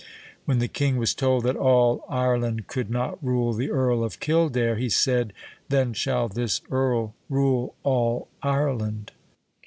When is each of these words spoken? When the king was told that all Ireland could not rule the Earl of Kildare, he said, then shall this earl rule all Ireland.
When 0.45 0.57
the 0.57 0.67
king 0.67 0.97
was 0.97 1.13
told 1.13 1.43
that 1.43 1.55
all 1.55 2.05
Ireland 2.09 2.65
could 2.65 2.89
not 2.89 3.23
rule 3.23 3.53
the 3.53 3.69
Earl 3.69 4.03
of 4.03 4.19
Kildare, 4.19 4.75
he 4.75 4.89
said, 4.89 5.31
then 5.69 5.93
shall 5.93 6.27
this 6.27 6.59
earl 6.71 7.13
rule 7.29 7.75
all 7.83 8.27
Ireland. 8.41 9.11